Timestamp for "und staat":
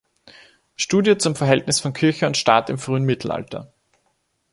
2.25-2.71